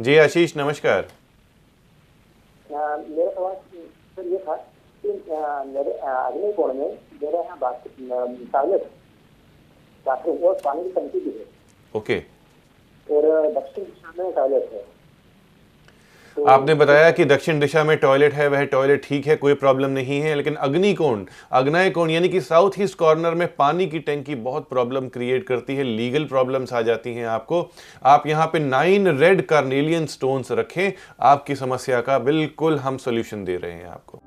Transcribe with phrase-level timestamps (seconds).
[0.00, 1.08] जी आशीष नमस्कार।
[2.70, 4.54] मेरा सवाल सर ये था
[5.04, 5.08] कि
[5.72, 6.92] मेरे अगले कोण में
[7.22, 7.58] मेरे यहाँ
[8.52, 8.86] टॉयलेट
[10.06, 11.44] बाथरूम और पानी की टंकी भी है।
[11.94, 12.18] ओके।
[13.06, 14.84] और दक्षिण दिशा में टॉयलेट है।
[16.36, 20.20] आपने बताया कि दक्षिण दिशा में टॉयलेट है, वह टॉयलेट ठीक है, कोई प्रॉब्लम नहीं
[20.20, 24.68] है, लेकिन अग्निकोण अग्नय कोण यानी कि साउथ ईस्ट कॉर्नर में पानी की टैंकी बहुत
[24.68, 27.68] प्रॉब्लम क्रिएट करती है, लीगल प्रॉब्लम्स आ जाती हैं आपको।
[28.04, 33.56] आप यहाँ पे नाइन रेड कार्नेलियन स्टोन्स रखें, आपकी समस्या का बिल्कुल हम सोल्यूशन दे
[33.56, 34.19] रहे हैं आपको।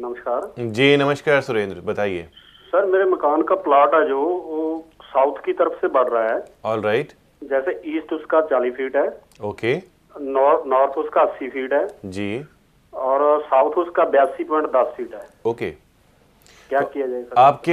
[0.00, 2.22] नमस्कार। जी नमस्कार सुरेंद्र बताइए।
[2.68, 4.62] सर मेरे मकान का प्लाट है जो वो
[5.04, 7.50] साउथ की तरफ़ से बढ़ रहा है। All right right.
[7.50, 9.06] जैसे ईस्ट उसका चालीस फीट है।
[9.48, 9.74] ओके
[10.20, 12.44] नॉर्थ नॉर्थ उसका अस्सी फीट है। जी।
[12.92, 15.70] और साउथ उसका बयासी पॉइंट दस फीट है। ओके
[16.70, 17.72] क्या किया जाए आपके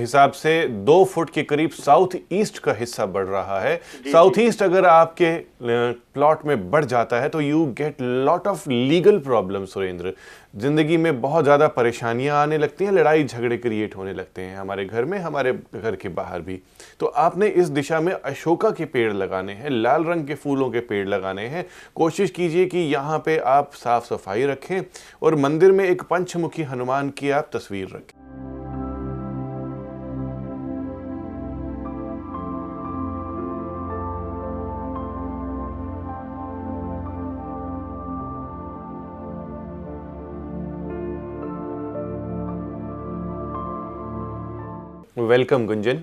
[0.00, 0.52] हिसाब से
[0.86, 3.76] दो फुट के करीब साउथ ईस्ट का हिस्सा बढ़ रहा है।
[4.12, 9.18] साउथ ईस्ट अगर आपके प्लॉट में बढ़ जाता है तो you get lot of legal
[9.20, 10.12] problem Surendra.
[10.56, 14.84] ज़िंदगी में बहुत ज़्यादा परेशानियाँ आने लगती हैं लड़ाई झगड़े क्रिएट होने लगते हैं हमारे
[14.84, 16.60] घर में हमारे घर के बाहर भी।
[17.00, 20.80] तो आपने इस दिशा में अशोका के पेड़ लगाने हैं लाल रंग के फूलों के
[20.82, 21.64] पेड़ लगाने हैं।
[21.96, 24.80] कोशिश कीजिए कि यहाँ पे आप साफ़ सफ़ाई रखें
[25.22, 28.17] और मंदिर में एक पंचमुखी हनुमान की आप तस्वीर रखें।
[45.20, 45.96] वेलकम गुंजन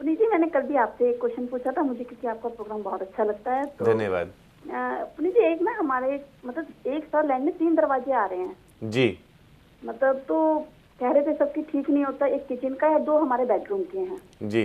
[0.00, 3.02] पुनीत जी मैंने कल भी आपसे एक क्वेश्चन पूछा था। मुझे क्योंकि आपका प्रोग्राम बहुत
[3.02, 4.32] अच्छा लगता है तो धन्यवाद।
[5.16, 8.90] पुनीत जी एक ना हमारे मतलब एक साल लाइन में तीन दरवाजे आ रहे हैं।
[8.90, 9.18] जी।
[9.82, 10.58] मतलब तो
[11.00, 13.98] कह रहे थे सबकी ठीक नहीं होता एक किचन का है दो हमारे बेडरूम के
[13.98, 14.64] हैं। जी।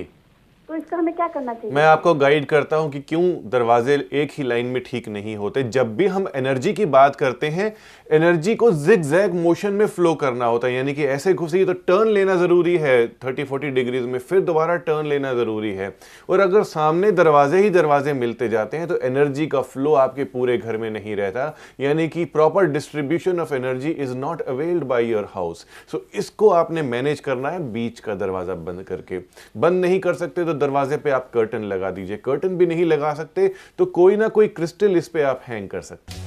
[0.70, 1.76] तो इसका हमें क्या करना चाहिए?
[1.76, 5.64] मैं आपको गाइड करता हूँ कि क्यों दरवाजे एक ही लाइन में ठीक नहीं होते।
[5.66, 7.74] जब भी हम एनर्जी की बात करते हैं
[8.08, 11.74] एनर्जी को जिग जैग मोशन में फ्लो करना होता है। यानी कि ऐसे घुसी तो
[11.74, 15.94] टर्न लेना ज़रूरी है। 30 40 डिग्रीज में फिर दोबारा टर्न लेना ज़रूरी है।
[16.30, 20.58] और अगर सामने दरवाजे ही दरवाजे मिलते जाते हैं तो एनर्जी का फ्लो आपके पूरे
[20.58, 25.30] घर में नहीं रहता। यानी कि proper distribution of energy is not availed by your
[25.32, 29.20] house so इसको आपने मैनेज करना है, बीच का दरवाज़ा बंद करके।
[29.58, 33.14] बंद नहीं कर सकते तो दरवाजे पे आप कर्टन लगा दीजिए। कर्टन भी नहीं लगा
[33.14, 36.25] सकते तो कोई ना कोई क्रिस्टल इस पे आप हैंग कर सकते हैं।